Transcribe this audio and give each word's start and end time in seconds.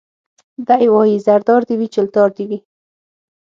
دی 0.67 0.85
وايي 0.93 1.17
زردار 1.27 1.61
دي 1.67 1.75
وي 1.79 1.87
چلتار 1.95 2.29
دي 2.37 2.45
وي 2.49 2.59